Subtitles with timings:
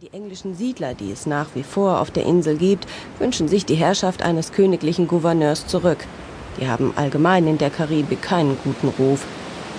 [0.00, 2.86] Die englischen Siedler, die es nach wie vor auf der Insel gibt,
[3.18, 5.98] wünschen sich die Herrschaft eines königlichen Gouverneurs zurück.
[6.60, 9.26] Die haben allgemein in der Karibik keinen guten Ruf,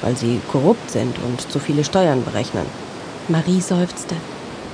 [0.01, 2.65] weil sie korrupt sind und zu viele Steuern berechnen.
[3.29, 4.15] Marie seufzte.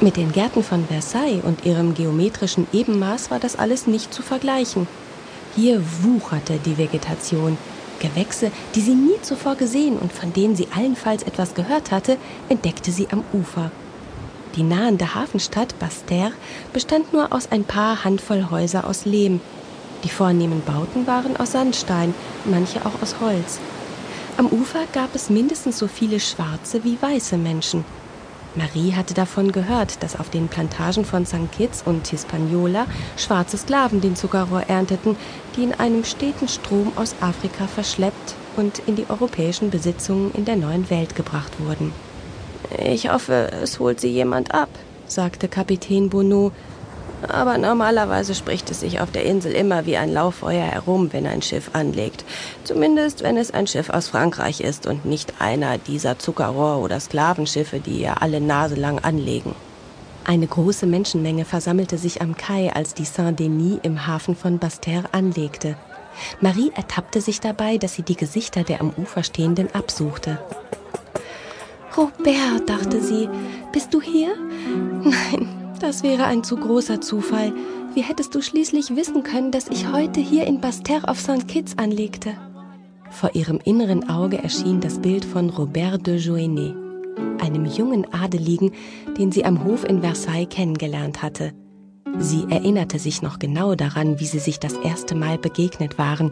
[0.02, 4.88] Mit den Gärten von Versailles und ihrem geometrischen Ebenmaß war das alles nicht zu vergleichen.
[5.56, 7.56] Hier wucherte die Vegetation.
[8.00, 12.18] Gewächse, die sie nie zuvor gesehen und von denen sie allenfalls etwas gehört hatte,
[12.50, 13.70] entdeckte sie am Ufer.
[14.56, 16.32] Die nahende Hafenstadt Baster
[16.72, 19.42] bestand nur aus ein paar Handvoll Häuser aus Lehm.
[20.06, 22.14] Die vornehmen Bauten waren aus Sandstein,
[22.46, 23.60] manche auch aus Holz.
[24.38, 27.84] Am Ufer gab es mindestens so viele schwarze wie weiße Menschen.
[28.56, 31.52] Marie hatte davon gehört, dass auf den Plantagen von St.
[31.52, 32.86] Kitts und Hispaniola
[33.18, 35.18] schwarze Sklaven den Zuckerrohr ernteten,
[35.58, 40.56] die in einem steten Strom aus Afrika verschleppt und in die europäischen Besitzungen in der
[40.56, 41.92] neuen Welt gebracht wurden.
[42.78, 44.70] Ich hoffe, es holt sie jemand ab,
[45.08, 46.52] sagte Kapitän Bonneau.
[47.28, 51.42] Aber normalerweise spricht es sich auf der Insel immer wie ein Lauffeuer herum, wenn ein
[51.42, 52.26] Schiff anlegt.
[52.64, 57.80] Zumindest, wenn es ein Schiff aus Frankreich ist und nicht einer dieser Zuckerrohr- oder Sklavenschiffe,
[57.80, 59.56] die ja alle Nase lang anlegen.
[60.26, 65.78] Eine große Menschenmenge versammelte sich am Kai, als die Saint-Denis im Hafen von Baster anlegte.
[66.42, 70.40] Marie ertappte sich dabei, dass sie die Gesichter der am Ufer Stehenden absuchte.
[71.98, 73.30] Robert, dachte sie,
[73.72, 74.36] bist du hier?
[75.04, 75.48] Nein,
[75.80, 77.54] das wäre ein zu großer Zufall.
[77.94, 81.48] Wie hättest du schließlich wissen können, dass ich heute hier in Baster auf St.
[81.48, 82.34] Kitts anlegte?
[83.12, 86.76] Vor ihrem inneren Auge erschien das Bild von Robert de Joignet,
[87.40, 88.74] einem jungen Adeligen,
[89.18, 91.54] den sie am Hof in Versailles kennengelernt hatte.
[92.18, 96.32] Sie erinnerte sich noch genau daran, wie sie sich das erste Mal begegnet waren.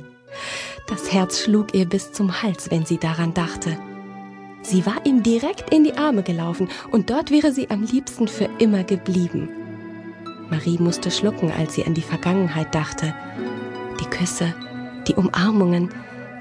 [0.88, 3.78] Das Herz schlug ihr bis zum Hals, wenn sie daran dachte.
[4.64, 8.50] Sie war ihm direkt in die Arme gelaufen und dort wäre sie am liebsten für
[8.60, 9.50] immer geblieben.
[10.50, 13.14] Marie musste schlucken, als sie an die Vergangenheit dachte.
[14.00, 14.54] Die Küsse,
[15.08, 15.90] die Umarmungen,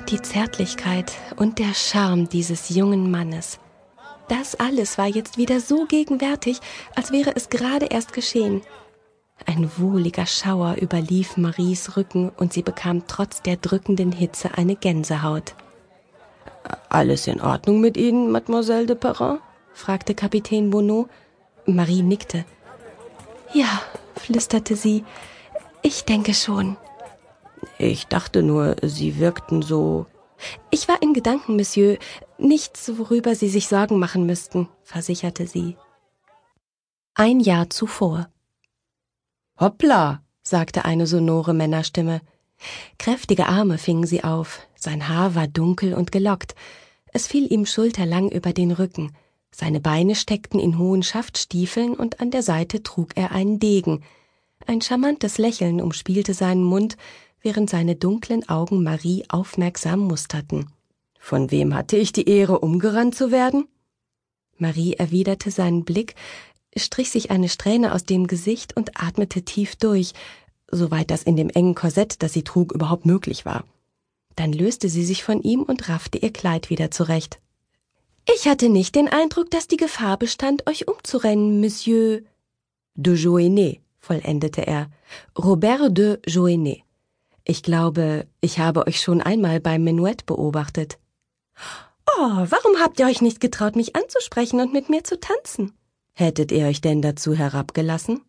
[0.09, 3.59] die Zärtlichkeit und der Charme dieses jungen Mannes.
[4.29, 6.61] Das alles war jetzt wieder so gegenwärtig,
[6.95, 8.63] als wäre es gerade erst geschehen.
[9.47, 15.55] Ein wohliger Schauer überlief Maries Rücken und sie bekam trotz der drückenden Hitze eine Gänsehaut.
[16.93, 19.39] Alles in Ordnung mit Ihnen, Mademoiselle de Perrin?
[19.73, 21.09] fragte Kapitän Bonneau.
[21.65, 22.45] Marie nickte.
[23.55, 23.81] Ja,
[24.15, 25.03] flüsterte sie,
[25.81, 26.77] ich denke schon.
[27.79, 30.05] Ich dachte nur, Sie wirkten so.
[30.71, 31.97] Ich war in Gedanken, Monsieur.
[32.37, 35.79] Nichts, worüber Sie sich Sorgen machen müssten, versicherte sie.
[37.15, 38.29] Ein Jahr zuvor.
[39.59, 42.21] Hoppla, sagte eine sonore Männerstimme.
[42.99, 46.55] Kräftige Arme fingen sie auf, sein Haar war dunkel und gelockt,
[47.13, 49.13] es fiel ihm schulterlang über den Rücken,
[49.55, 54.03] seine Beine steckten in hohen Schaftstiefeln und an der Seite trug er einen Degen.
[54.67, 56.97] Ein charmantes Lächeln umspielte seinen Mund,
[57.43, 60.71] während seine dunklen Augen Marie aufmerksam musterten.
[61.19, 63.69] Von wem hatte ich die Ehre, umgerannt zu werden?
[64.57, 66.15] Marie erwiderte seinen Blick,
[66.75, 70.15] strich sich eine Strähne aus dem Gesicht und atmete tief durch,
[70.73, 73.65] soweit das in dem engen Korsett, das sie trug, überhaupt möglich war.
[74.35, 77.39] Dann löste sie sich von ihm und raffte ihr Kleid wieder zurecht.
[78.35, 82.23] Ich hatte nicht den Eindruck, dass die Gefahr bestand, euch umzurennen, Monsieur
[82.95, 84.91] de Joenet, vollendete er.
[85.39, 86.83] Robert de Joenet.
[87.45, 90.99] Ich glaube, ich habe euch schon einmal beim Menuett beobachtet.
[92.07, 95.73] Oh, warum habt ihr euch nicht getraut, mich anzusprechen und mit mir zu tanzen?
[96.13, 98.21] Hättet ihr euch denn dazu herabgelassen?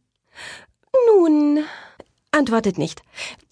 [1.08, 1.64] Nun,
[2.34, 3.04] Antwortet nicht.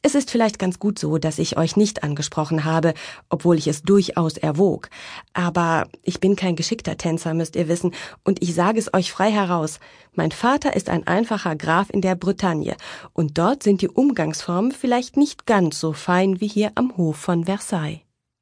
[0.01, 2.95] Es ist vielleicht ganz gut so, dass ich euch nicht angesprochen habe,
[3.29, 4.89] obwohl ich es durchaus erwog.
[5.33, 7.93] Aber ich bin kein geschickter Tänzer, müsst ihr wissen,
[8.23, 9.79] und ich sage es euch frei heraus.
[10.15, 12.75] Mein Vater ist ein einfacher Graf in der Bretagne,
[13.13, 17.45] und dort sind die Umgangsformen vielleicht nicht ganz so fein wie hier am Hof von
[17.45, 17.99] Versailles.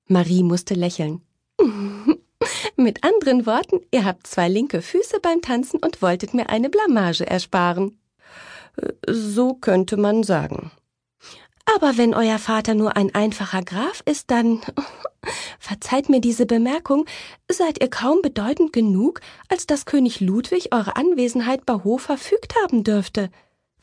[0.08, 1.22] Marie musste lächeln.
[2.78, 7.28] Mit anderen Worten, ihr habt zwei linke Füße beim Tanzen und wolltet mir eine Blamage
[7.28, 7.99] ersparen.
[9.08, 10.72] So könnte man sagen.
[11.76, 14.62] Aber wenn euer Vater nur ein einfacher Graf ist, dann
[15.60, 17.06] verzeiht mir diese Bemerkung,
[17.50, 22.84] seid ihr kaum bedeutend genug, als dass König Ludwig eure Anwesenheit bei Hof verfügt haben
[22.84, 23.30] dürfte.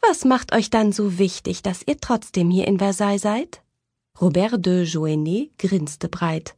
[0.01, 3.63] Was macht euch dann so wichtig, dass ihr trotzdem hier in Versailles seid?
[4.21, 6.55] Robert de Joignet grinste breit.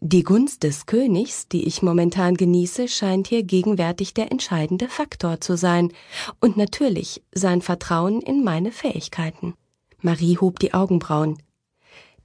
[0.00, 5.56] Die Gunst des Königs, die ich momentan genieße, scheint hier gegenwärtig der entscheidende Faktor zu
[5.56, 5.92] sein,
[6.40, 9.54] und natürlich sein Vertrauen in meine Fähigkeiten.
[10.00, 11.38] Marie hob die Augenbrauen.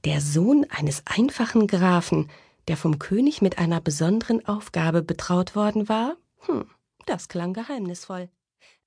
[0.06, 2.30] Der Sohn eines einfachen Grafen,
[2.68, 6.16] der vom König mit einer besonderen Aufgabe betraut worden war?
[6.40, 6.66] Hm,
[7.06, 8.30] das klang geheimnisvoll.